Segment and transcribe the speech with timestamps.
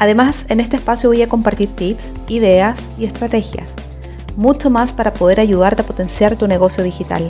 [0.00, 3.68] Además, en este espacio voy a compartir tips, ideas y estrategias.
[4.36, 7.28] Mucho más para poder ayudarte a potenciar tu negocio digital.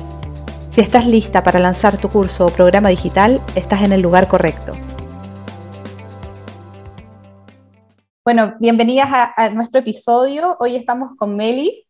[0.69, 4.73] Si estás lista para lanzar tu curso o programa digital, estás en el lugar correcto.
[8.23, 10.59] Bueno, bienvenidas a, nuestro episodio.
[10.60, 11.87] Hoy estamos con Meli,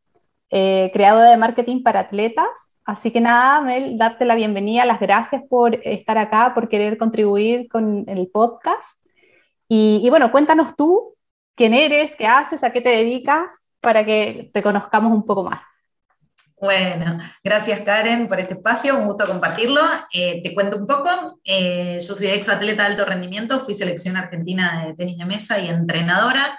[0.49, 2.47] eh, creadora de marketing para atletas.
[2.85, 7.69] Así que nada, Mel, darte la bienvenida, las gracias por estar acá, por querer contribuir
[7.69, 9.08] con el podcast.
[9.69, 11.15] Y, bueno, cuéntanos tú
[11.55, 15.61] quién eres, qué haces, a qué te dedicas, para que te conozcamos un poco más.
[16.61, 19.81] Bueno, gracias Karen por este espacio, un gusto compartirlo.
[20.13, 24.17] Eh, te cuento un poco, eh, yo soy ex atleta de alto rendimiento, fui selección
[24.17, 26.59] argentina de tenis de mesa y entrenadora.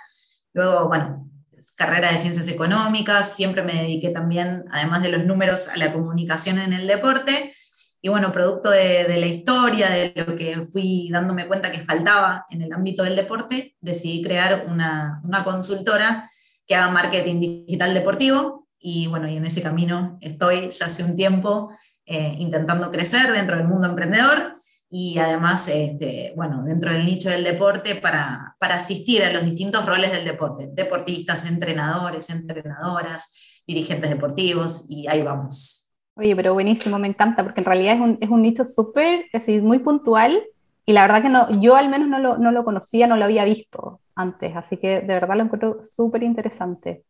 [0.54, 1.30] Luego, bueno,
[1.76, 6.60] carrera de ciencias económicas, siempre me dediqué también, además de los números, a la comunicación
[6.60, 7.54] en el deporte.
[8.02, 12.62] Y bueno, producto de, la historia, de lo que fui dándome cuenta que faltaba en
[12.62, 16.30] el ámbito del deporte, decidí crear una, consultora
[16.66, 18.68] que haga marketing digital deportivo.
[18.80, 21.72] Y bueno, y en ese camino estoy ya hace un tiempo
[22.06, 24.60] eh, intentando crecer dentro del mundo emprendedor
[24.92, 29.86] y además, este, bueno, dentro del nicho del deporte para, para asistir a los distintos
[29.86, 33.32] roles del deporte, deportistas, entrenadores, entrenadoras,
[33.68, 35.79] dirigentes deportivos, y ahí vamos.
[36.20, 39.28] Oye, pero buenísimo, me encanta, porque en realidad es un, es un nicho súper,
[39.62, 40.44] muy puntual,
[40.86, 43.24] y la verdad que no, yo al menos no lo, no lo conocía, no lo
[43.24, 47.06] había visto antes, así que de verdad lo encuentro súper interesante.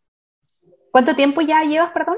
[0.92, 2.18] ¿Cuánto tiempo ya llevas, perdón?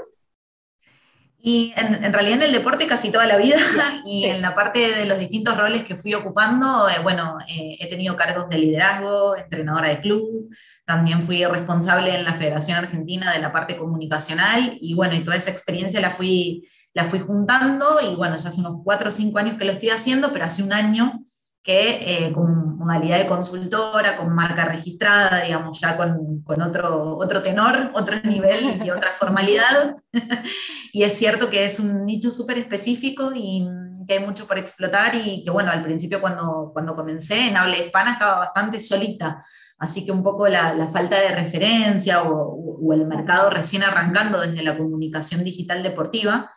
[1.43, 3.58] Y en, realidad en el deporte casi toda la vida
[4.05, 7.88] y en la parte de los distintos roles que fui ocupando, eh, bueno, eh, he
[7.88, 10.49] tenido cargos de liderazgo, entrenadora de club,
[10.86, 15.36] también fui responsable en la Federación Argentina de la parte comunicacional y bueno, y toda
[15.36, 19.39] esa experiencia la fui, la fui juntando y bueno, ya hace unos cuatro o cinco
[19.39, 21.25] años que lo estoy haciendo, pero hace un año
[21.63, 27.43] que eh, con modalidad de consultora, con marca registrada, digamos, ya con, con, otro, otro
[27.43, 29.95] tenor, otro nivel y otra formalidad.
[30.93, 33.67] y es cierto que es un nicho súper específico y
[34.08, 37.77] que hay mucho por explotar y que, bueno, al principio cuando, cuando comencé en habla
[37.77, 39.45] hispana estaba bastante solita,
[39.77, 44.41] así que un poco la, la falta de referencia o, o el mercado recién arrancando
[44.41, 46.52] desde la comunicación digital deportiva,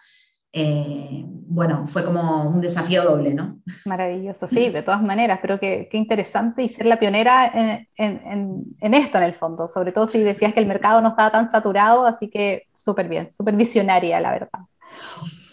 [0.56, 3.58] eh, bueno, fue como un desafío doble, ¿no?
[3.86, 7.50] Maravilloso, sí, de todas maneras, pero qué, interesante y ser la pionera
[7.96, 11.50] en, esto en el fondo, sobre todo si decías que el mercado no estaba tan
[11.50, 14.60] saturado, así que súper bien, súper visionaria, la verdad.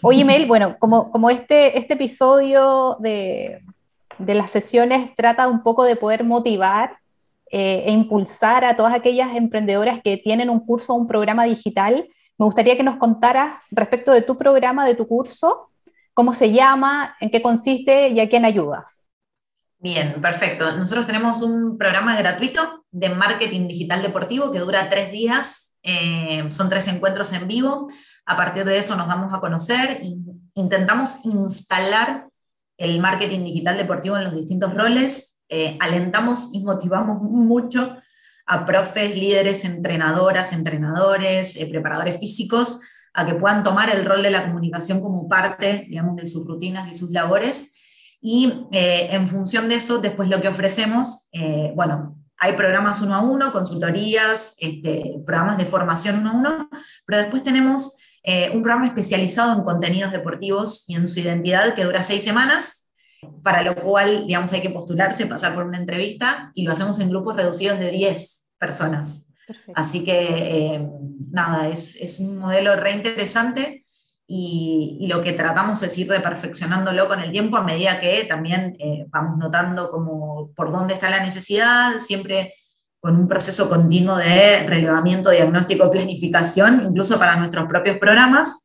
[0.02, 3.60] Oye, Mel, bueno, como, como este, este episodio de,
[4.18, 6.98] las sesiones trata un poco de poder motivar
[7.50, 12.06] eh, e impulsar a todas aquellas emprendedoras que tienen un curso o un programa digital,
[12.38, 15.70] me gustaría que nos contaras respecto de tu programa, de tu curso,
[16.14, 19.10] cómo se llama, en qué consiste y a quién ayudas.
[19.78, 20.76] Bien, perfecto.
[20.76, 25.76] Nosotros tenemos un programa gratuito de marketing digital deportivo que dura tres días.
[25.82, 27.88] Eh, son tres encuentros en vivo.
[28.24, 30.14] A partir de eso nos vamos a conocer e
[30.54, 32.28] intentamos instalar
[32.76, 35.42] el marketing digital deportivo en los distintos roles.
[35.48, 37.96] Eh, alentamos y motivamos mucho
[38.46, 42.80] a profes, líderes, entrenadoras, entrenadores, eh, preparadores físicos,
[43.14, 46.90] a que puedan tomar el rol de la comunicación como parte, digamos, de sus rutinas
[46.90, 47.72] y sus labores.
[48.20, 53.14] Y eh, en función de eso, después lo que ofrecemos, eh, bueno, hay programas uno
[53.14, 56.70] a uno, consultorías, este, programas de formación uno a uno,
[57.06, 62.04] pero después tenemos un programa especializado en contenidos deportivos y en su identidad que dura
[62.04, 62.91] seis semanas,
[63.42, 67.10] para lo cual, digamos, hay que postularse, pasar por una entrevista y lo hacemos en
[67.10, 69.28] grupos reducidos de 10 personas.
[69.74, 70.88] Así que, eh,
[71.30, 73.84] nada, es, es, un modelo re interesante
[74.26, 78.76] y, y, lo que tratamos es ir reperfeccionándolo con el tiempo a medida que también
[78.78, 82.54] eh, vamos notando como por dónde está la necesidad, siempre
[83.00, 88.61] con un proceso continuo de relevamiento, diagnóstico, planificación, incluso para nuestros propios programas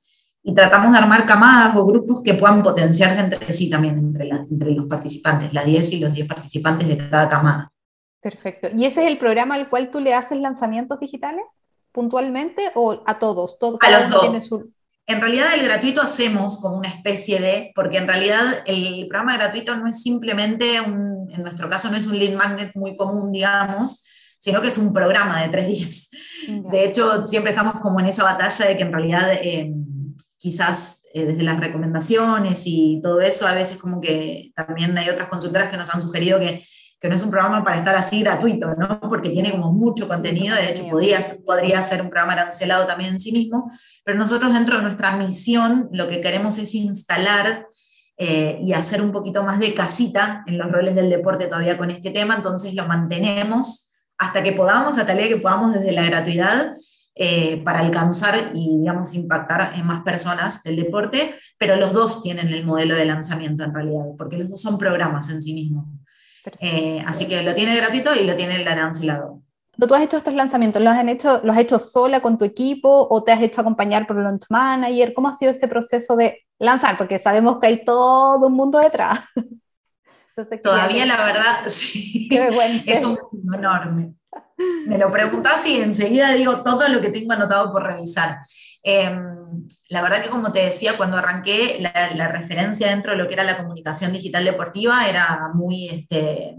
[0.47, 4.71] y tratamos de armar camadas o grupos que puedan potenciarse entre sí también, entre, entre
[4.71, 7.69] los participantes, las 10 y los 10 participantes de cada camada.
[8.21, 8.69] Perfecto.
[8.73, 11.43] ¿Y ese es el programa al cual tú le haces lanzamientos digitales
[11.91, 13.59] puntualmente o a todos?
[13.59, 14.69] ¿Todo, a los dos.
[15.05, 19.75] En realidad el gratuito hacemos como una especie de, porque en realidad el programa gratuito
[19.75, 24.05] no es simplemente un, en nuestro caso no es un lead magnet muy común, digamos,
[24.39, 26.09] sino que es un programa de tres días.
[26.47, 29.73] De hecho, siempre estamos como en esa batalla de que en realidad eh,
[30.37, 35.29] quizás eh, desde las recomendaciones y todo eso, a veces como que también hay otras
[35.29, 36.63] consultoras que nos han sugerido que,
[36.99, 38.99] que no es un programa para estar así gratuito, ¿no?
[39.01, 43.19] Porque tiene como mucho contenido, de hecho podría, podría ser un programa arancelado también en
[43.19, 43.71] sí mismo,
[44.03, 47.67] pero nosotros dentro de nuestra misión lo que queremos es instalar
[48.17, 51.91] eh, y hacer un poquito más de casita en los roles del deporte todavía con
[51.91, 56.03] este tema, entonces lo mantenemos hasta que podamos, hasta el día que podamos desde la
[56.03, 56.75] gratuidad,
[57.19, 62.49] eh, para alcanzar y, digamos, impactar en más personas del deporte, pero los dos tienen
[62.49, 65.85] el modelo de lanzamiento en realidad, porque los dos son programas en sí mismos.
[66.59, 69.41] Eh, así que lo tiene gratuito y lo tiene el arancelado.
[69.79, 70.81] ¿Tú has hecho estos lanzamientos?
[70.81, 74.07] ¿Los, han hecho, ¿Los has hecho sola con tu equipo o te has hecho acompañar
[74.07, 75.13] por el launch manager?
[75.13, 76.97] ¿Cómo ha sido ese proceso de lanzar?
[76.97, 79.19] Porque sabemos que hay todo un mundo detrás.
[80.61, 82.29] Todavía la verdad, sí,
[82.85, 84.13] es un mundo enorme.
[84.87, 88.39] Me lo preguntas y enseguida digo todo lo que tengo anotado por revisar.
[88.81, 91.77] Em, la verdad que como te decía, cuando arranqué,
[92.15, 96.55] la, referencia dentro de lo que era la comunicación digital deportiva era muy, este,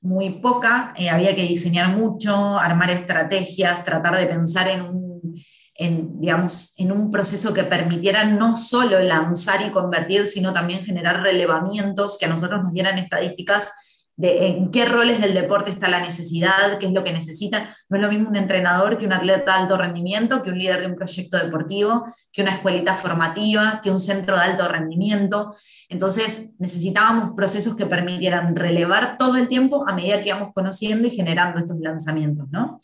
[0.00, 5.44] muy poca, eh, había que diseñar mucho, armar estrategias, tratar de pensar en un,
[5.74, 11.22] en, digamos, en un proceso que permitiera no solo lanzar y convertir, sino también generar
[11.22, 13.72] relevamientos que a nosotros nos dieran estadísticas
[14.16, 17.68] de en qué roles del deporte está la necesidad, qué es lo que necesitan.
[17.88, 20.80] No es lo mismo un entrenador que un atleta de alto rendimiento, que un líder
[20.80, 25.54] de un proyecto deportivo, que una escuelita formativa, que un centro de alto rendimiento.
[25.88, 31.10] Entonces necesitábamos procesos que permitieran relevar todo el tiempo a medida que íbamos conociendo y
[31.10, 32.46] generando estos lanzamientos.
[32.50, 32.78] ¿no?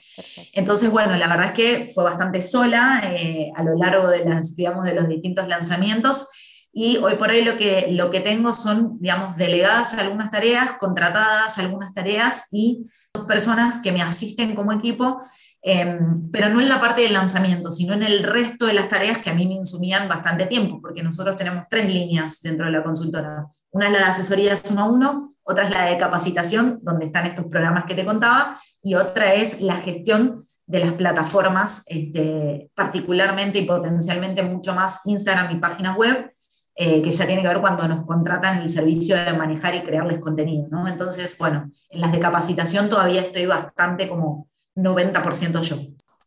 [0.53, 4.57] Entonces, bueno, la verdad es que fue bastante sola eh, a lo largo de, las,
[4.57, 6.27] digamos, de los distintos lanzamientos
[6.73, 11.59] y hoy por hoy lo que, lo que tengo son, digamos, delegadas algunas tareas, contratadas
[11.59, 15.21] algunas tareas y dos personas que me asisten como equipo,
[15.63, 19.19] em, pero no en la parte del lanzamiento, sino en el resto de las tareas
[19.19, 22.85] que a mí me insumían bastante tiempo, porque nosotros tenemos tres líneas dentro de la
[22.85, 23.47] consultora.
[23.73, 27.27] Una es la de asesorías uno a uno, otra es la de capacitación, donde están
[27.27, 33.59] estos programas que te contaba, y otra es la gestión de las plataformas, este, particularmente
[33.59, 36.33] y potencialmente mucho más Instagram y páginas web,
[36.83, 40.19] eh, que ya tiene que ver cuando nos contratan el servicio de manejar y crearles
[40.19, 40.89] contenido, ¿no?
[40.89, 45.77] Entonces, bueno, en las de capacitación todavía estoy bastante como 90% yo.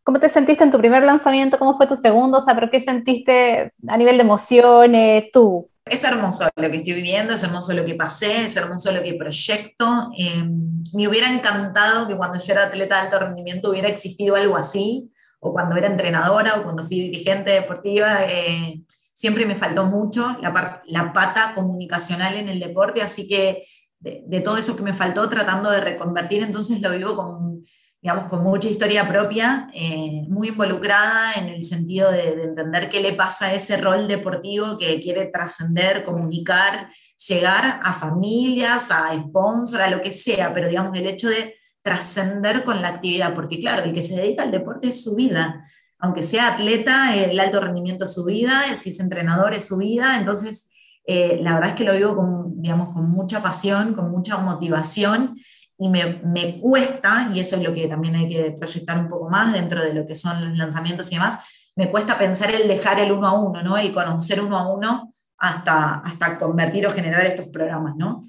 [0.03, 1.57] ¿Cómo te sentiste en tu primer lanzamiento?
[1.57, 2.37] ¿Cómo fue tu segundo?
[2.37, 5.71] O sea, ¿pero qué sentiste a nivel de emociones tú?
[5.85, 9.15] Es hermoso lo que estoy viviendo, es hermoso lo que pasé, es hermoso lo que
[9.15, 10.11] proyecto.
[10.15, 14.55] Em, me hubiera encantado que cuando yo era atleta de alto rendimiento hubiera existido algo
[14.55, 18.23] así, o cuando era entrenadora, o cuando fui dirigente deportiva.
[18.27, 18.83] Eh,
[19.23, 23.65] siempre me faltó mucho la, la pata comunicacional en el deporte, así que
[24.01, 27.63] de, todo eso que me faltó tratando de reconvertir, entonces lo vivo con,
[28.01, 32.99] digamos, con mucha historia propia, eh, muy involucrada en el sentido de, de, entender qué
[32.99, 36.89] le pasa a ese rol deportivo que quiere trascender, comunicar,
[37.25, 42.65] llegar a familias, a sponsors, a lo que sea, pero digamos el hecho de trascender
[42.65, 45.65] con la actividad, porque claro, el que se dedica al deporte es su vida
[46.03, 50.17] aunque sea atleta, el alto rendimiento es su vida, si es entrenador es su vida,
[50.19, 50.69] entonces
[51.07, 55.37] eh, la verdad es que lo vivo con, digamos, con mucha pasión, con mucha motivación
[55.77, 59.29] y me, me, cuesta, y eso es lo que también hay que proyectar un poco
[59.29, 61.39] más dentro de lo que son los lanzamientos y demás,
[61.77, 63.77] me cuesta pensar el dejar el uno a uno, ¿no?
[63.77, 67.95] el conocer uno a uno hasta, hasta convertir o generar estos programas.
[67.95, 68.23] ¿no?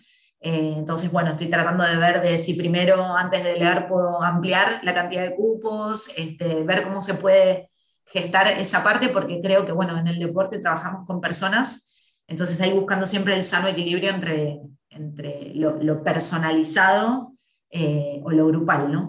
[0.47, 4.79] Eh, entonces, bueno, estoy tratando de ver de si primero, antes de leer, puedo ampliar
[4.83, 7.71] la cantidad de cupos, este, ver cómo se puede
[8.05, 11.95] gestar esa parte, porque creo que, bueno, en el deporte trabajamos con personas,
[12.27, 14.61] entonces ahí buscando siempre el sano equilibrio entre,
[14.91, 17.33] entre lo, personalizado
[17.71, 19.09] eh, o lo grupal, ¿no?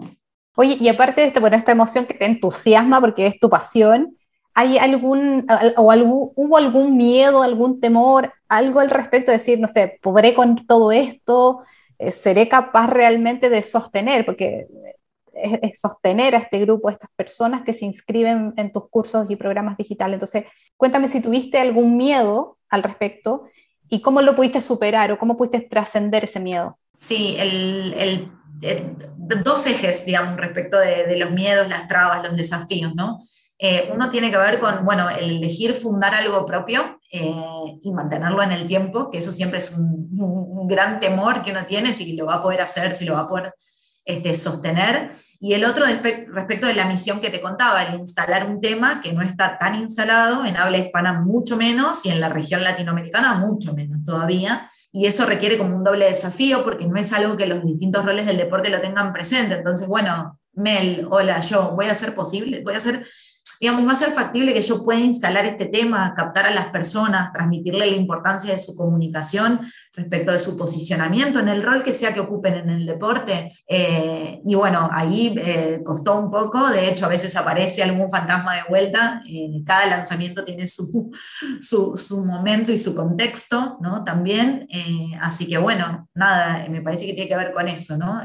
[0.54, 4.15] Oye, y aparte de este, bueno, esta emoción que te entusiasma porque es tu pasión,
[4.58, 5.46] ¿Hay algún,
[5.76, 10.66] o hubo algún miedo, algún temor, algo al respecto de decir, no sé, ¿podré con
[10.66, 11.60] todo esto?
[11.98, 14.24] Eh, ¿Seré capaz realmente de sostener?
[14.24, 14.66] Porque
[15.34, 19.36] es, sostener a este grupo, a estas personas que se inscriben en tus cursos y
[19.36, 20.14] programas digitales.
[20.14, 20.44] Entonces,
[20.78, 23.50] cuéntame si tuviste algún miedo al respecto
[23.90, 26.78] y cómo lo pudiste superar o cómo pudiste trascender ese miedo.
[26.94, 28.30] Sí, el,
[29.44, 33.20] dos ejes, digamos, respecto de los miedos, las trabas, los desafíos, ¿no?
[33.58, 38.42] Eh, uno tiene que ver con, bueno, el elegir fundar algo propio eh, y mantenerlo
[38.42, 40.06] en el tiempo, que eso siempre es un,
[40.68, 43.28] gran temor que uno tiene, si lo va a poder hacer, si lo va a
[43.28, 43.54] poder
[44.04, 45.12] este, sostener.
[45.38, 49.12] Y el otro respecto de la misión que te contaba, el instalar un tema que
[49.12, 53.74] no está tan instalado, en habla hispana mucho menos y en la región latinoamericana mucho
[53.74, 54.70] menos todavía.
[54.90, 58.26] Y eso requiere como un doble desafío porque no es algo que los distintos roles
[58.26, 59.54] del deporte lo tengan presente.
[59.54, 63.06] Entonces, bueno, Mel, hola, yo voy a hacer posible, voy a hacer
[63.60, 67.32] digamos, va a ser factible que yo pueda instalar este tema, captar a las personas,
[67.32, 69.60] transmitirle la importancia de su comunicación
[69.94, 73.52] respecto de su posicionamiento en el rol que sea que ocupen en el deporte.
[73.66, 78.56] Eh, y bueno, ahí eh, costó un poco, de hecho a veces aparece algún fantasma
[78.56, 81.10] de vuelta, eh, cada lanzamiento tiene su,
[81.60, 84.04] su, su, momento y su contexto, ¿no?
[84.04, 84.66] También,
[85.20, 88.20] así que bueno, nada, me parece que tiene que ver con eso, ¿no?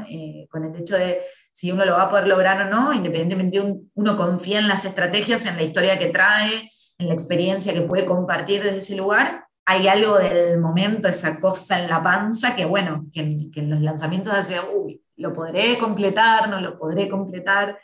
[0.50, 1.20] con el hecho de
[1.52, 3.60] si uno lo va a poder lograr o no, independientemente
[3.94, 8.06] uno confía en las estrategias, en la historia que trae, en la experiencia que puede
[8.06, 13.06] compartir desde ese lugar, hay algo del momento, esa cosa en la panza, que bueno,
[13.12, 17.78] que, en los lanzamientos hace, uy, lo podré completar, no lo podré completar.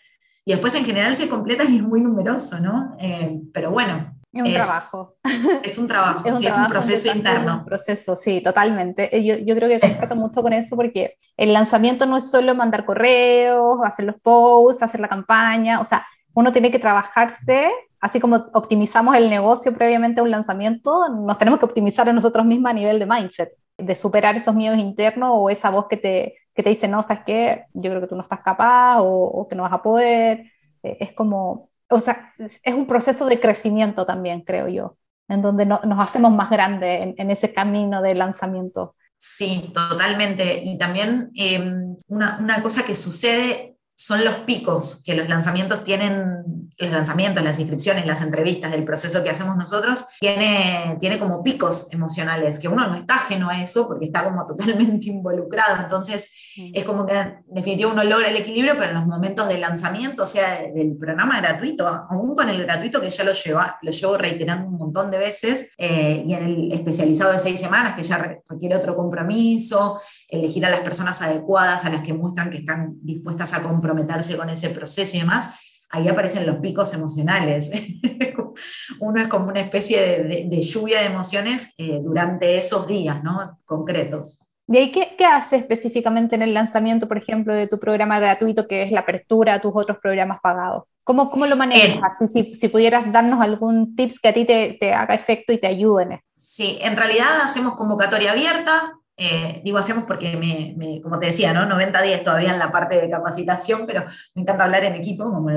[0.45, 2.97] Y después en general se completa y es muy numeroso, ¿no?
[2.99, 5.17] Eh, pero bueno, es un trabajo.
[5.63, 7.59] Es un trabajo, es un, es un proceso interno.
[7.59, 9.17] Un proceso, sí, totalmente.
[9.17, 12.55] Eh, yo, yo creo que trata mucho con eso porque el lanzamiento no es solo
[12.55, 17.71] mandar correos, hacer los posts, hacer la campaña, o sea, uno tiene que trabajarse,
[18.01, 22.45] así como optimizamos el negocio previamente a un lanzamiento, nos tenemos que optimizar a nosotros
[22.45, 26.37] mismos a nivel de mindset, de superar esos miedos internos o esa voz que te,
[26.55, 29.49] que te dice, no, sabes qué, yo creo que tú no estás capaz o, o
[29.49, 30.45] que no vas a poder.
[30.83, 34.97] Eh, es como o sea, es un proceso de crecimiento también, creo yo,
[35.29, 38.95] en donde nos hacemos más grandes en, ese camino de lanzamiento.
[39.17, 40.63] Sí, totalmente.
[40.63, 46.45] Y también em, una, una, cosa que sucede son los picos que los lanzamientos tienen,
[46.79, 51.93] los lanzamientos, las inscripciones, las entrevistas del proceso que hacemos nosotros, tiene, tiene como picos
[51.93, 55.83] emocionales, que uno no está ajeno a eso porque está como totalmente involucrado.
[55.83, 56.71] Entonces, mm.
[56.75, 60.23] es como que en definitiva uno logra el equilibrio, pero en los momentos de lanzamiento,
[60.23, 64.17] o sea, del programa gratuito, aún con el gratuito que ya lo, lleva, lo llevo
[64.17, 68.19] reiterando un montón de veces, eh, y en el especializado de seis semanas, que ya
[68.49, 73.53] requiere otro compromiso, elegir a las personas adecuadas, a las que muestran que están dispuestas
[73.55, 75.51] a comprometerse con ese proceso y demás,
[75.91, 77.71] ahí aparecen los picos emocionales.
[79.01, 83.59] Uno es como una especie de, lluvia de emociones eh, durante esos días ¿no?
[83.65, 84.45] concretos.
[84.67, 88.69] ¿Y ahí qué, qué hace específicamente en el lanzamiento, por ejemplo, de tu programa gratuito,
[88.69, 90.85] que es la apertura a tus otros programas pagados?
[91.05, 92.19] ¿Cómo, cómo lo manejas?
[92.31, 95.67] si, si, pudieras darnos algún tips que a ti te, te haga efecto y te
[95.67, 96.19] ayuden.
[96.37, 101.67] Sí, en realidad hacemos convocatoria abierta, eh, digo hacemos porque, me, como te decía, ¿no?
[101.67, 105.51] 90 días todavía en la parte de capacitación, pero me encanta hablar en equipo, como,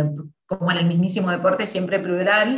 [0.47, 2.57] como en el mismísimo deporte, siempre plural.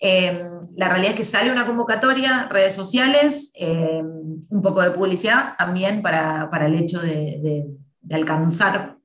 [0.00, 5.54] Eh, la realidad es que sale una convocatoria, redes sociales, eh, un poco de publicidad
[5.58, 7.66] también para, para el hecho de,
[8.00, 8.96] de alcanzar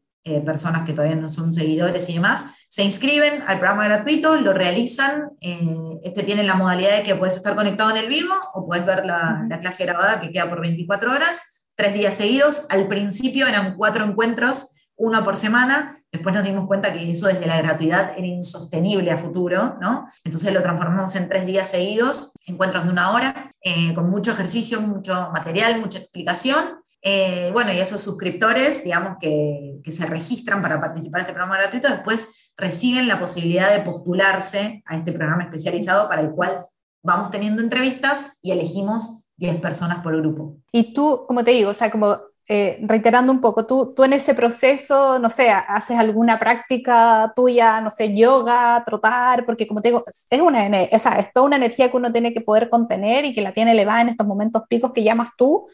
[0.45, 2.45] personas que todavía no son seguidores y demás.
[2.73, 5.29] Se inscriben al programa gratuito, lo realizan.
[5.39, 9.05] este tiene la modalidad de que puedes estar conectado en el vivo o puedes ver
[9.05, 12.65] la, la clase grabada que queda por 24 horas, tres días seguidos.
[12.71, 17.45] Al principio eran cuatro encuentros uno por semana, después nos dimos cuenta que eso desde
[17.45, 20.09] la gratuidad era insostenible a futuro, ¿no?
[20.23, 24.81] Entonces lo transformamos en tres días seguidos, encuentros de una hora, eh, con mucho ejercicio,
[24.81, 26.79] mucho material, mucha explicación.
[27.03, 31.61] Eh, bueno, y esos suscriptores, digamos, que, que se registran para participar en este programa
[31.61, 36.65] gratuito, después reciben la posibilidad de postularse a este programa especializado para el cual
[37.01, 40.57] vamos teniendo entrevistas y elegimos 10 personas por grupo.
[40.71, 42.17] Y tú, como te digo, o sea, como
[42.47, 47.81] eh, reiterando un poco, tú, tú en ese proceso, no sé, haces alguna práctica tuya,
[47.81, 51.97] no sé, yoga, trotar, porque como te digo, es, una, es toda una energía que
[51.97, 55.03] uno tiene que poder contener y que la tiene elevada en estos momentos picos que
[55.03, 55.67] llamas tú.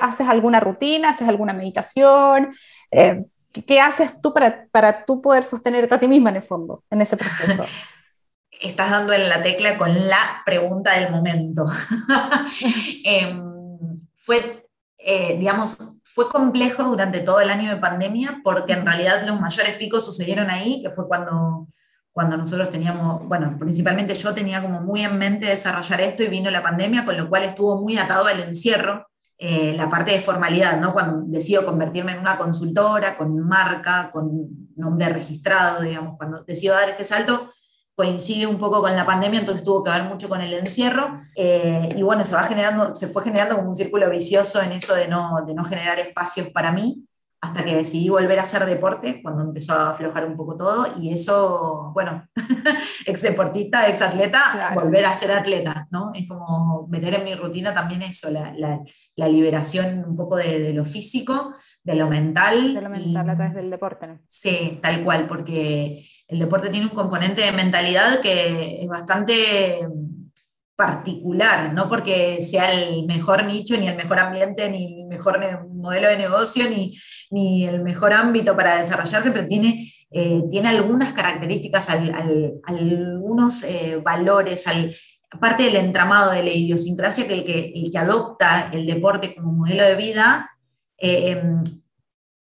[0.00, 1.10] ¿haces alguna rutina?
[1.10, 2.52] ¿Haces alguna meditación?
[2.90, 3.24] Eh,
[3.66, 7.00] ¿Qué haces tú para, para tú poder sostenerte a ti misma en el fondo, en
[7.00, 7.64] ese proceso?
[8.60, 11.66] Estás dando en la tecla con la pregunta del momento.
[13.04, 19.26] Em, fue, eh, digamos, fue complejo durante todo el año de pandemia porque en realidad
[19.26, 21.68] los mayores picos sucedieron ahí, que fue cuando,
[22.12, 26.50] cuando nosotros teníamos, bueno, principalmente yo tenía como muy en mente desarrollar esto y vino
[26.50, 29.09] la pandemia, con lo cual estuvo muy atado al encierro,
[29.42, 30.92] eh, la parte de formalidad, ¿no?
[30.92, 36.90] Cuando decido convertirme en una consultora, con marca, con nombre registrado, digamos, cuando decido dar
[36.90, 37.50] este salto,
[37.94, 41.88] coincide un poco con la pandemia, entonces tuvo que ver mucho con el encierro, eh,
[41.96, 45.42] y bueno, se, va generando, se fue generando un círculo vicioso en eso de no,
[45.46, 47.06] de no generar espacios para mí,
[47.42, 51.10] hasta que decidí volver a hacer deporte, cuando empezó a aflojar un poco todo, y
[51.10, 52.26] eso, bueno,
[53.06, 56.12] ex deportista, ex atleta, volver a ser atleta, ¿no?
[56.14, 58.80] Es como meter en mi rutina también eso, la, la,
[59.16, 62.74] la liberación un poco de, de, lo físico, de lo mental.
[62.74, 64.20] De lo mental a través del deporte, ¿no?
[64.28, 69.78] Sí, tal cual, porque el deporte tiene un componente de mentalidad que es bastante
[70.80, 75.38] particular, no porque sea el mejor nicho, ni el mejor ambiente, ni el mejor
[75.80, 76.98] modelo de negocio ni,
[77.30, 81.88] ni el mejor ámbito para desarrollarse, pero tiene, eh, tiene algunas características,
[82.64, 84.94] algunos eh, valores, al,
[85.38, 89.52] parte del entramado de la idiosincrasia que el que, el que adopta el deporte como
[89.52, 90.50] modelo de vida
[90.98, 91.40] eh,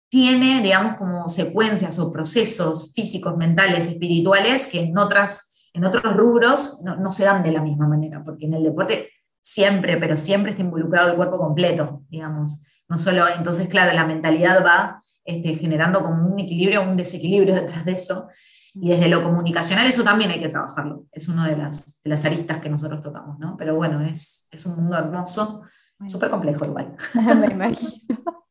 [0.09, 6.81] tiene, digamos, como secuencias o procesos físicos, mentales, espirituales que en, otras, en otros rubros
[6.85, 9.11] no, no, se dan de la misma manera, porque en el deporte
[9.43, 12.65] siempre, pero siempre está involucrado el cuerpo completo, digamos.
[12.95, 17.53] No solo, entonces, claro, la mentalidad va este, generando como un equilibrio o un desequilibrio
[17.53, 18.29] detrás de eso.
[18.73, 21.05] Y desde lo comunicacional eso también hay que trabajarlo.
[21.11, 23.57] Es una de las, de las aristas que nosotros tocamos, ¿no?
[23.57, 25.63] Pero bueno, es, es un mundo hermoso,
[26.07, 26.95] súper complejo igual.
[27.41, 28.45] Me imagino.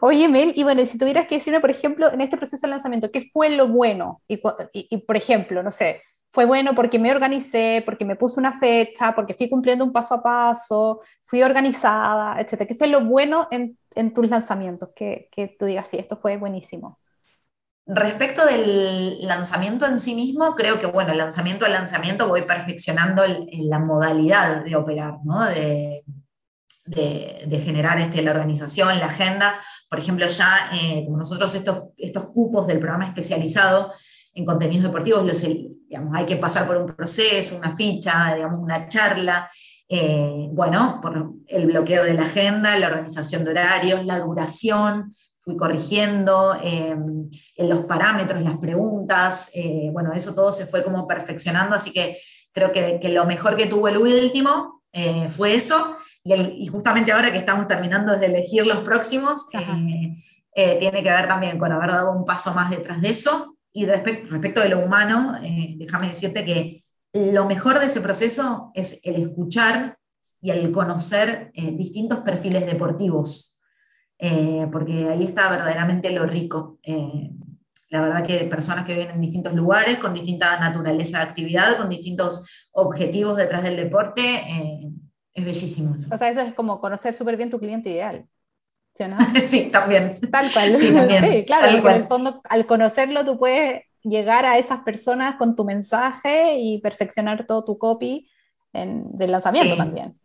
[0.00, 3.10] Oye, Mel, y bueno, si tuvieras que decirme, por ejemplo, en este proceso de lanzamiento,
[3.10, 4.20] ¿qué fue lo bueno?
[4.28, 4.42] Y,
[4.74, 9.14] y, por ejemplo, no sé, fue bueno porque me organicé, porque me puse una fecha,
[9.14, 12.68] porque fui cumpliendo un paso a paso, fui organizada, etcétera.
[12.68, 13.76] ¿Qué fue lo bueno en,
[14.14, 14.90] tus lanzamientos?
[14.94, 17.00] Que, que tú digas, sí, esto fue buenísimo.
[17.84, 23.78] Respecto del lanzamiento en sí mismo, creo que, bueno, lanzamiento a lanzamiento voy perfeccionando la
[23.80, 25.14] modalidad de operar.
[26.86, 29.54] De, de, generar este, la organización, la agenda.
[29.88, 33.92] Por ejemplo, ya eh, como nosotros estos, estos cupos del programa especializado
[34.34, 35.44] en contenidos deportivos, los,
[35.90, 39.50] digamos, hay que pasar por un proceso, una ficha, digamos, una charla.
[39.86, 45.56] Eh, bueno, por el bloqueo de la agenda, la organización de horarios, la duración, fui
[45.56, 46.96] corrigiendo eh,
[47.56, 49.50] en los parámetros, las preguntas,
[49.92, 52.18] bueno, eso todo se fue como perfeccionando, así que
[52.52, 54.82] creo que, que lo mejor que tuvo el último
[55.28, 60.16] fue eso, y, justamente ahora que estamos terminando de elegir los próximos, eh,
[60.54, 63.56] eh, tiene que ver también con haber dado un paso más detrás de eso.
[63.72, 69.00] Y respecto de lo humano, eh, déjame decirte que lo mejor de ese proceso es
[69.04, 69.98] el escuchar
[70.40, 73.60] y el conocer distintos perfiles deportivos,
[74.72, 76.78] porque ahí está verdaderamente lo rico.
[77.90, 81.90] la verdad que personas que viven en distintos lugares, con distinta naturaleza de actividad, con
[81.90, 84.40] distintos objetivos detrás del deporte,
[85.34, 86.14] es bellísimo eso.
[86.14, 88.26] O sea, eso es como conocer súper bien tu cliente ideal.
[88.94, 89.16] ¿Sí, no?
[89.46, 90.20] sí también.
[90.30, 90.76] Tal cual.
[90.76, 91.44] Sí, también.
[91.44, 95.64] claro, porque en el fondo al conocerlo tú puedes llegar a esas personas con tu
[95.64, 98.28] mensaje y perfeccionar todo tu copy
[98.72, 100.18] en, del lanzamiento también.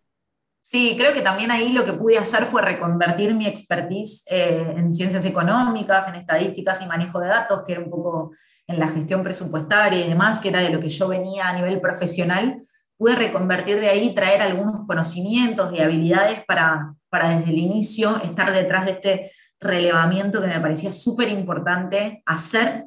[0.61, 4.95] Sí, creo que también ahí lo que pude hacer fue reconvertir mi expertise eh, en
[4.95, 8.31] ciencias económicas, en estadísticas y manejo de datos, que era un poco
[8.65, 11.79] en la gestión presupuestaria y demás, que era de lo que yo venía a nivel
[11.79, 12.63] profesional,
[12.97, 18.51] pude reconvertir de ahí, traer algunos conocimientos y habilidades para, para desde el inicio estar
[18.53, 22.85] detrás de este relevamiento que me parecía súper importante hacer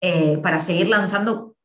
[0.00, 1.56] eh, para seguir lanzando,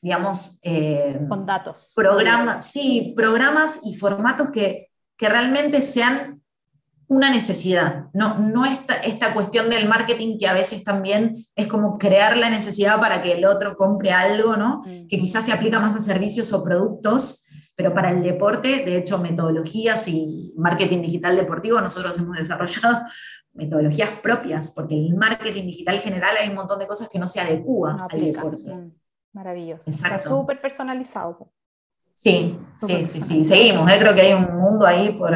[0.00, 1.92] digamos, eh, con datos.
[1.94, 6.42] Programas, sí, programas y formatos que, que realmente sean
[7.08, 11.98] una necesidad, no, no esta, esta cuestión del marketing que a veces también es como
[11.98, 14.82] crear la necesidad para que el otro compre algo, ¿no?
[14.84, 15.06] Mm.
[15.06, 19.18] Que quizás se aplica más a servicios o productos, pero para el deporte, de hecho,
[19.18, 23.02] metodologías y marketing digital deportivo, nosotros hemos desarrollado
[23.52, 27.40] metodologías propias, porque el marketing digital general hay un montón de cosas que no se
[27.40, 28.74] adecúan al deporte.
[28.74, 28.92] Mm,
[29.32, 29.88] maravilloso.
[29.88, 31.52] Está súper personalizado.
[32.14, 33.98] Sí, sí, sí, sí, seguimos, ¿eh?
[33.98, 35.34] creo que hay un mundo ahí por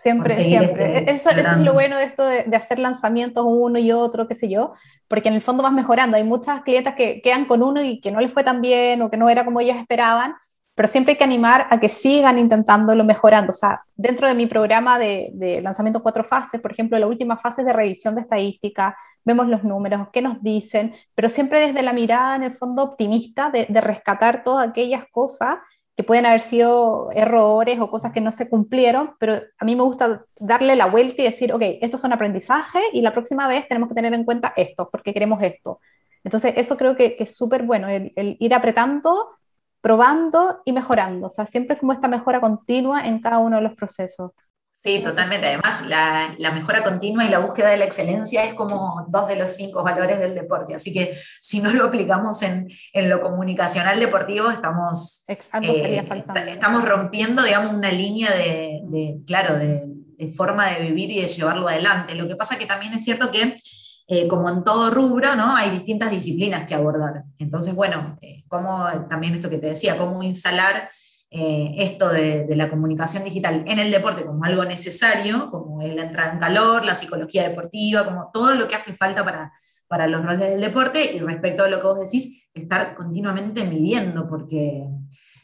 [0.00, 0.98] Siempre, siempre.
[0.98, 4.48] Este eso, es lo bueno de esto de, hacer lanzamientos uno y otro, qué sé
[4.48, 4.74] yo,
[5.08, 6.16] porque en el fondo vas mejorando.
[6.16, 9.10] Hay muchas clientas que quedan con uno y que no les fue tan bien o
[9.10, 10.34] que no era como ellas esperaban,
[10.76, 13.50] pero siempre hay que animar a que sigan intentándolo mejorando.
[13.50, 17.36] O sea, dentro de mi programa de, de lanzamiento cuatro fases, por ejemplo, la última
[17.36, 21.82] fase es de revisión de estadística, vemos los números, qué nos dicen, pero siempre desde
[21.82, 25.56] la mirada en el fondo optimista de, de rescatar todas aquellas cosas
[25.98, 29.82] que pueden haber sido errores o cosas que no se cumplieron, pero a mí me
[29.82, 33.88] gusta darle la vuelta y decir, ok, estos son aprendizajes y la próxima vez tenemos
[33.88, 35.80] que tener en cuenta esto, porque queremos esto.
[36.22, 39.30] Entonces, eso creo que, es súper bueno, el, ir apretando,
[39.80, 41.26] probando y mejorando.
[41.26, 44.30] O sea, siempre es como esta mejora continua en cada uno de los procesos.
[44.80, 45.48] Sí, totalmente.
[45.48, 49.34] Además, la, la, mejora continua y la búsqueda de la excelencia es como dos de
[49.34, 50.76] los cinco valores del deporte.
[50.76, 56.04] Así que si no lo aplicamos en, en lo comunicacional deportivo, estamos, eh,
[56.46, 61.28] estamos rompiendo, digamos, una línea de, de claro, de, de, forma de vivir y de
[61.28, 62.14] llevarlo adelante.
[62.14, 63.56] Lo que pasa que también es cierto que,
[64.06, 65.56] eh, como en todo rubro, ¿no?
[65.56, 67.24] hay distintas disciplinas que abordar.
[67.40, 70.88] Entonces, bueno, eh, como también esto que te decía, cómo instalar
[71.30, 76.32] eh, esto de, la comunicación digital en el deporte como algo necesario, como la entrada
[76.32, 79.52] en calor, la psicología deportiva, como todo lo que hace falta para,
[79.86, 84.26] para los roles del deporte y respecto a lo que vos decís, estar continuamente midiendo,
[84.26, 84.86] porque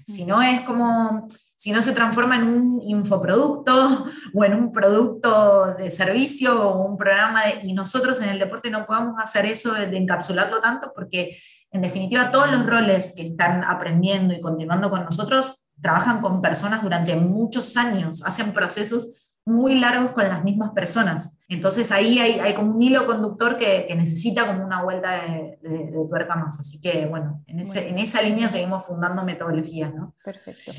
[0.06, 5.74] si no es como, si no se transforma en un infoproducto o en un producto
[5.74, 9.96] de servicio o un programa y nosotros en el deporte no podamos hacer eso de
[9.96, 11.36] encapsularlo tanto porque
[11.70, 16.82] en definitiva todos los roles que están aprendiendo y continuando con nosotros trabajan con personas
[16.82, 19.14] durante muchos años, hacen procesos
[19.46, 21.38] muy largos con las mismas personas.
[21.48, 26.34] Entonces ahí hay, como un hilo conductor que, necesita como una vuelta de, de, tuerca
[26.34, 26.58] más.
[26.58, 29.94] Así que bueno, en, en esa línea seguimos fundando metodologías.
[29.94, 30.14] ¿no?
[30.24, 30.72] Perfecto.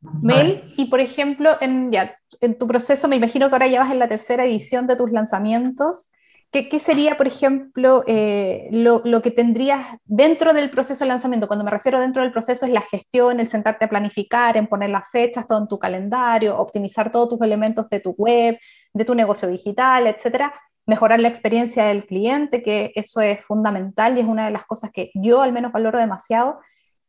[0.00, 3.90] Mel, y por ejemplo, en, ya, en tu proceso, me imagino que ahora ya vas
[3.90, 6.10] en la tercera edición de tus lanzamientos.
[6.50, 11.46] ¿Qué, sería, por ejemplo, eh, lo, que tendrías dentro del proceso de lanzamiento?
[11.46, 14.88] Cuando me refiero dentro del proceso es la gestión, el sentarte a planificar, en poner
[14.88, 18.58] las fechas, todo en tu calendario, optimizar todos tus elementos de tu web,
[18.94, 20.54] de tu negocio digital, etcétera,
[20.86, 24.90] mejorar la experiencia del cliente, que eso es fundamental y es una de las cosas
[24.90, 26.60] que yo al menos valoro demasiado.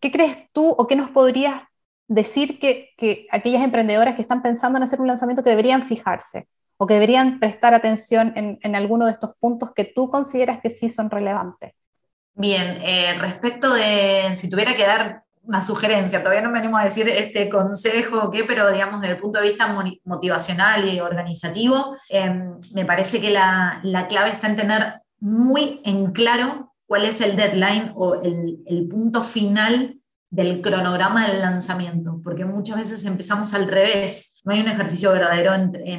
[0.02, 1.62] ¿Qué crees tú o qué nos podrías
[2.10, 6.48] decir que, que aquellas emprendedoras que están pensando en hacer un lanzamiento que deberían fijarse
[6.82, 10.70] o que deberían prestar atención en, en alguno de estos puntos que tú consideras que
[10.70, 11.74] sí son relevantes?
[12.34, 16.86] Bien, eh, respecto de si tuviera que dar una sugerencia, todavía no me animo a
[16.86, 21.98] decir este consejo o qué, pero digamos desde el punto de vista motivacional y organizativo,
[22.08, 27.20] em, me parece que la, la, clave está en tener muy en claro cuál es
[27.20, 33.54] el deadline o el, el punto final del cronograma del lanzamiento, porque muchas veces empezamos
[33.54, 34.29] al revés.
[34.46, 35.92] No hay un ejercicio verdadero entre,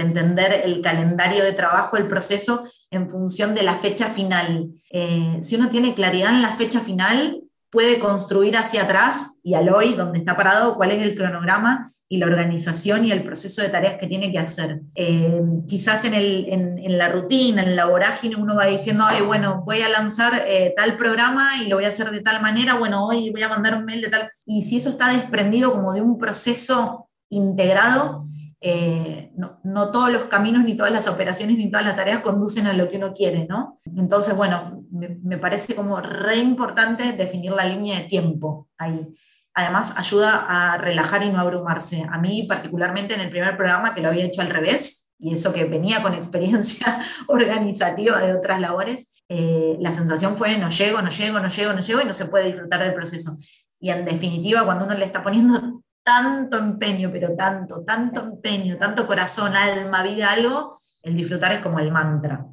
[0.00, 4.68] entender el calendario de trabajo, el proceso, en función de la fecha final.
[4.90, 9.68] Eh, si uno tiene claridad en la fecha final, puede construir hacia atrás y al
[9.68, 13.68] hoy, donde está parado, cuál es el cronograma y la organización y el proceso de
[13.68, 14.80] tareas que tiene que hacer.
[14.96, 19.62] Eh, quizás en, el, en, la rutina, en la vorágine, uno va diciendo, Ay, bueno,
[19.64, 23.06] voy a lanzar eh, tal programa y lo voy a hacer de tal manera, bueno,
[23.06, 24.28] hoy voy a mandar un mail de tal.
[24.44, 28.26] Y si eso está desprendido como de un proceso integrado,
[28.60, 32.74] eh, no, todos los caminos, ni todas las operaciones, ni todas las tareas conducen a
[32.74, 33.78] lo que uno quiere, ¿no?
[33.96, 39.14] Entonces, bueno, me, parece como re importante definir la línea de tiempo ahí
[39.54, 42.06] además ayuda a relajar y no abrumarse.
[42.08, 45.52] A mí particularmente en el primer programa que lo había hecho al revés, y eso
[45.52, 51.10] que venía con experiencia organizativa de otras labores, eh, la sensación fue no llego, no
[51.10, 53.36] llego, no llego, no llego y no se puede disfrutar del proceso.
[53.78, 59.06] Y en definitiva, cuando uno le está poniendo tanto empeño, pero tanto, tanto empeño, tanto
[59.06, 62.46] corazón, alma, vida, algo, el disfrutar es como el mantra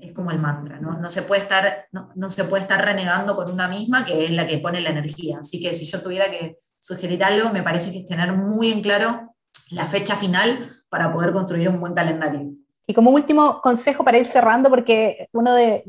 [0.00, 0.98] es como el mantra, ¿no?
[0.98, 4.46] No, se puede estar, no, se puede estar renegando con una misma, que es la
[4.46, 5.38] que pone la energía.
[5.40, 8.82] Así que si yo tuviera que sugerir algo, me parece que es tener muy en
[8.82, 9.34] claro
[9.70, 12.52] la fecha final para poder construir un buen calendario.
[12.86, 15.82] Y como último consejo para ir cerrando, porque uno de,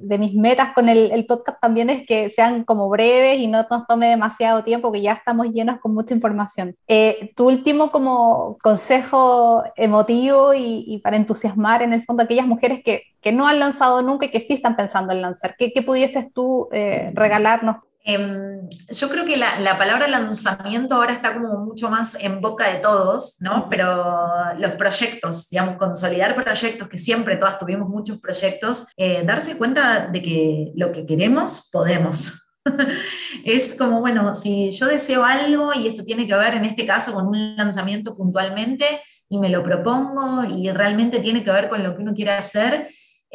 [0.00, 4.08] mis metas con el, podcast también es que sean como breves y no nos tome
[4.08, 6.74] demasiado tiempo, que ya estamos llenos con mucha información.
[6.88, 12.82] Eh, tu último como consejo emotivo y, para entusiasmar en el fondo a aquellas mujeres
[12.84, 16.68] que, no han lanzado nunca y que sí están pensando en lanzar, ¿qué, pudieses tú
[16.70, 22.40] eh, regalarnos Em, yo creo que la, palabra lanzamiento ahora está como mucho más en
[22.40, 23.68] boca de todos, ¿no?
[23.68, 30.06] Pero los proyectos, digamos, consolidar proyectos, que siempre todas tuvimos muchos proyectos, eh, darse cuenta
[30.06, 32.48] de que lo que queremos, podemos.
[33.44, 37.12] es como, bueno, si yo deseo algo y esto tiene que ver en este caso
[37.12, 41.96] con un lanzamiento puntualmente y me lo propongo y realmente tiene que ver con lo
[41.96, 42.88] que uno quiere hacer,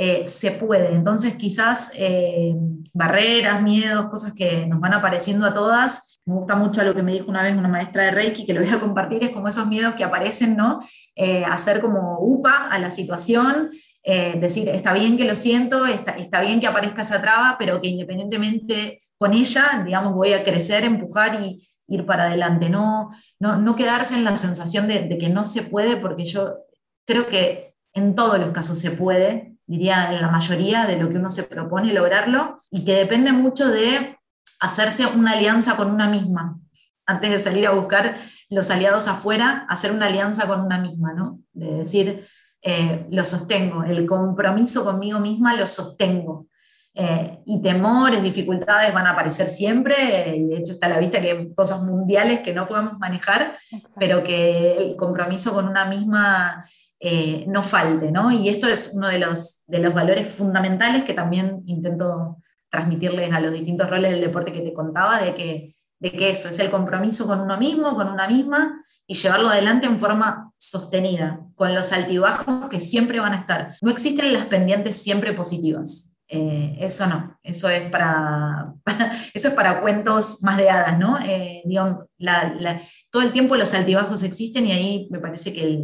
[0.04, 0.92] eh, se puede.
[0.94, 2.56] Entonces quizás eh,
[2.92, 6.20] barreras, miedos, cosas que nos van apareciendo a todas.
[6.26, 8.62] Me gusta mucho lo que me dijo una vez una maestra de Reiki, que lo
[8.62, 10.80] voy a compartir, es como esos miedos que aparecen, ¿no?
[11.16, 13.70] Eh, hacer como UPA a la situación,
[14.04, 17.90] decir, está bien que lo siento, está, está bien que aparezca esa traba, pero que
[17.90, 23.76] independientemente con ella, digamos, voy a crecer, empujar y, ir para adelante, no, no, no
[23.76, 26.56] quedarse en la sensación de, de, que no se puede, porque yo
[27.06, 31.16] creo que en todos los casos se puede, diría en la mayoría de lo que
[31.16, 34.18] uno se propone lograrlo, y que depende mucho de
[34.60, 36.60] hacerse una alianza con una misma.
[37.06, 38.18] Antes de salir a buscar
[38.50, 41.40] los aliados afuera, hacer una alianza con una misma, ¿no?
[41.54, 42.28] De decir,
[42.62, 46.48] eh, lo sostengo, el compromiso conmigo misma lo sostengo.
[46.94, 51.22] Eh, y temores, dificultades van a aparecer siempre, y de hecho está a la vista
[51.22, 53.58] que hay cosas mundiales que no podemos manejar,
[53.98, 56.66] pero que el compromiso con una misma
[57.04, 58.32] eh, no falte, ¿no?
[58.32, 62.38] Y esto es uno de los, de los valores fundamentales que también intento
[62.70, 66.50] transmitirles a los distintos roles del deporte que te contaba, de que, de que eso
[66.50, 71.42] es el compromiso con uno mismo, con una misma, y llevarlo adelante en forma sostenida,
[71.56, 73.76] con los altibajos que siempre van a estar.
[73.82, 76.11] No existen las pendientes siempre positivas.
[76.34, 78.74] Eh, eso no, eso es para,
[79.34, 81.20] eso es para cuentos más de hadas, ¿no?
[81.20, 81.62] Eh,
[83.10, 85.84] todo el tiempo los altibajos existen y ahí me parece que,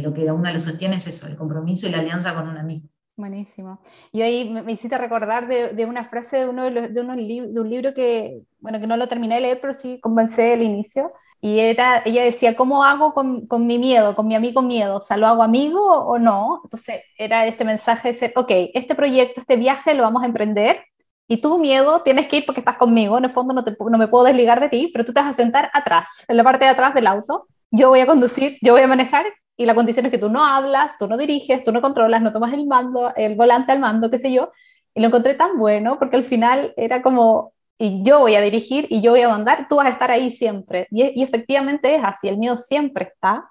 [0.00, 2.58] lo que a uno lo sostiene es eso, el compromiso y la alianza con un
[2.58, 2.88] amigo.
[3.16, 3.80] Buenísimo.
[4.10, 7.94] Y ahí me, hiciste recordar de, una frase de, uno de, los, de, un libro
[7.94, 11.12] que, bueno, que no lo terminé de leer, pero sí comencé el inicio,
[11.44, 14.96] y era, ella decía, ¿cómo hago con, mi miedo, con mi amigo miedo?
[14.96, 16.62] O sea, ¿lo hago amigo o no?
[16.64, 20.80] Entonces era este mensaje de ser, ok, este proyecto, este viaje lo vamos a emprender
[21.28, 24.08] y tu miedo tienes que ir porque estás conmigo, en el fondo no, no me
[24.08, 26.70] puedo desligar de ti, pero tú te vas a sentar atrás, en la parte de
[26.70, 29.26] atrás del auto, yo voy a conducir, yo voy a manejar
[29.58, 32.32] y la condición es que tú no hablas, tú no diriges, tú no controlas, no
[32.32, 34.50] tomas el mando, el volante al mando, qué sé yo.
[34.94, 38.86] Y lo encontré tan bueno porque al final era como, y yo voy a dirigir
[38.88, 40.86] y yo voy a mandar, tú vas a estar ahí siempre.
[40.90, 43.48] Y, efectivamente es así, el miedo siempre está,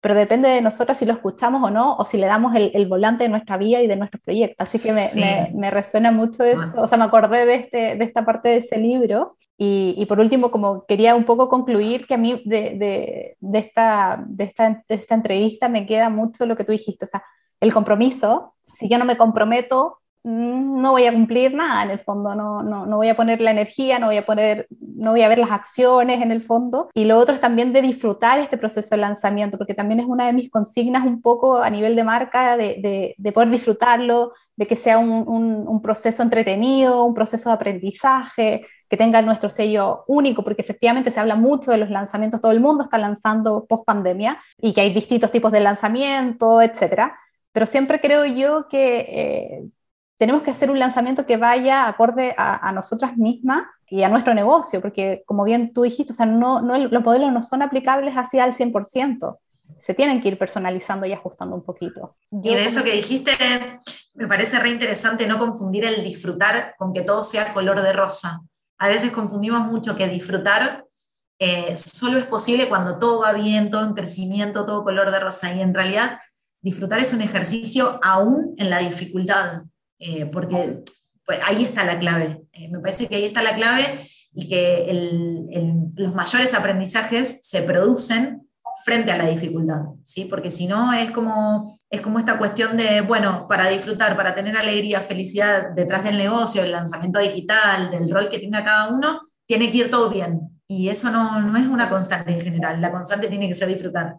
[0.00, 3.24] pero depende de nosotras si lo escuchamos o no, o si le damos el, volante
[3.24, 4.62] de nuestra vida y de nuestro proyecto.
[4.62, 8.24] Así que me, me, resuena mucho eso, o sea, me acordé de, este, de esta
[8.24, 9.36] parte de ese libro.
[9.56, 13.58] Y, y, por último, como quería un poco concluir que a mí de, de, de,
[13.58, 17.24] esta, de, esta, de esta entrevista me queda mucho lo que tú dijiste, o sea,
[17.60, 22.34] el compromiso, si yo no me comprometo, no voy a cumplir nada en el fondo,
[22.34, 25.28] no, no, no, voy a poner la energía, no voy a poner, no voy a
[25.28, 26.88] ver las acciones en el fondo.
[26.94, 30.26] Y lo otro es también de disfrutar este proceso de lanzamiento, porque también es una
[30.26, 34.76] de mis consignas un poco a nivel de marca, de, de, poder disfrutarlo, de que
[34.76, 40.42] sea un, un, un, proceso entretenido, un proceso de aprendizaje, que tenga nuestro sello único,
[40.42, 44.40] porque efectivamente se habla mucho de los lanzamientos, todo el mundo está lanzando post pandemia
[44.58, 47.18] y que hay distintos tipos de lanzamiento, etcétera.
[47.52, 49.64] Pero siempre creo yo que eh,
[50.16, 54.80] tenemos que hacer un lanzamiento que vaya acorde a, nosotras mismas y a nuestro negocio,
[54.80, 58.38] porque como bien tú dijiste, o sea, no, no, los modelos no son aplicables así
[58.38, 59.38] al 100%,
[59.80, 62.16] se tienen que ir personalizando y ajustando un poquito.
[62.30, 63.32] y de eso que dijiste,
[64.14, 68.40] me parece re interesante no confundir el disfrutar con que todo sea color de rosa.
[68.78, 70.84] A veces confundimos mucho que disfrutar
[71.38, 75.52] eh, solo es posible cuando todo va bien, todo en crecimiento, todo color de rosa,
[75.52, 76.20] y en realidad
[76.60, 79.62] disfrutar es un ejercicio aún en la dificultad.
[79.98, 80.82] Eh, porque
[81.24, 82.42] pues, ahí está la clave.
[82.52, 84.00] Eh, me parece que ahí está la clave
[84.34, 84.88] y que
[85.96, 88.48] los mayores aprendizajes se producen
[88.84, 90.26] frente a la dificultad, ¿sí?
[90.26, 94.56] porque si no es como, es como esta cuestión de, bueno, para disfrutar, para tener
[94.56, 99.70] alegría, felicidad detrás del negocio, del lanzamiento digital, del rol que tenga cada uno, tiene
[99.70, 100.60] que ir todo bien.
[100.66, 104.16] Y eso no, no es una constante en general, la constante tiene que ser disfrutar.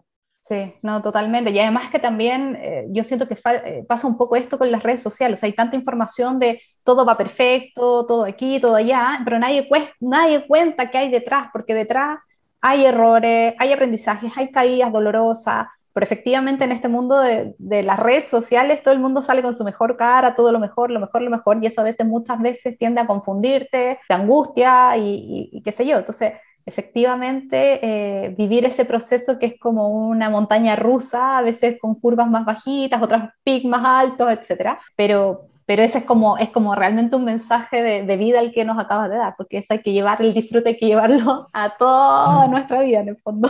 [0.48, 1.50] Sí, no, totalmente.
[1.50, 4.84] Y además que también eh, yo siento que eh, pasa un poco esto con las
[4.84, 5.42] redes sociales.
[5.42, 10.88] hay tanta información de todo va perfecto, todo aquí, todo allá, pero nadie, nadie cuenta
[10.88, 12.18] qué hay detrás, porque detrás
[12.60, 15.66] hay errores, hay aprendizajes, hay caídas dolorosas.
[15.92, 19.54] Pero efectivamente en este mundo de, de, las redes sociales todo el mundo sale con
[19.54, 22.40] su mejor cara, todo lo mejor, lo mejor, lo mejor, y eso a veces muchas
[22.40, 25.98] veces tiende a confundirte, te angustia y, y qué sé yo.
[25.98, 26.34] Entonces,
[26.66, 32.28] efectivamente eh, vivir ese proceso que es como una montaña rusa, a veces con curvas
[32.28, 34.76] más bajitas, otras picos más altos, etc.
[34.96, 38.64] Pero, pero ese es como, es como realmente un mensaje de, de, vida el que
[38.64, 41.76] nos acabas de dar, porque eso hay que llevar, el disfrute hay que llevarlo a
[41.76, 43.48] toda nuestra vida en el fondo.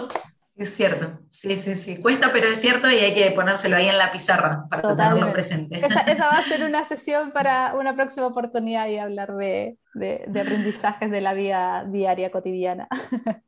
[0.56, 1.98] Es cierto, sí, sí, sí.
[1.98, 5.84] Cuesta, pero es cierto y hay que ponérselo ahí en la pizarra para tenerlo presente.
[5.84, 10.24] Esa, esa, va a ser una sesión para una próxima oportunidad y hablar de, de,
[10.26, 12.88] de aprendizajes de la vida diaria, cotidiana.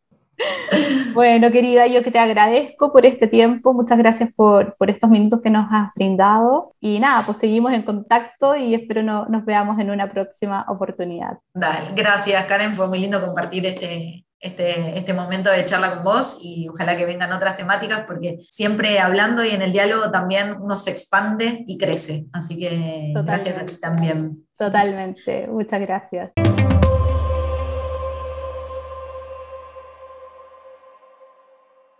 [1.14, 5.40] Bueno, querida, yo que te agradezco por este tiempo, muchas gracias por, por, estos minutos
[5.42, 9.80] que nos has brindado y nada, pues seguimos en contacto y espero no, nos veamos
[9.80, 11.38] en una próxima oportunidad.
[11.52, 16.38] Dale, gracias Karen, fue muy lindo compartir este, este, este momento de charla con vos
[16.42, 20.76] y ojalá que vengan otras temáticas porque siempre hablando y en el diálogo también uno
[20.76, 22.26] se expande y crece.
[22.32, 24.46] Así que gracias a ti también.
[24.56, 26.32] Totalmente, muchas gracias.